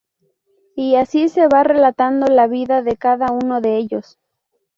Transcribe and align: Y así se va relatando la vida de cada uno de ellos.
Y 0.75 0.95
así 0.95 1.29
se 1.29 1.45
va 1.47 1.61
relatando 1.63 2.25
la 2.25 2.47
vida 2.47 2.81
de 2.81 2.97
cada 2.97 3.31
uno 3.31 3.61
de 3.61 3.77
ellos. 3.77 4.17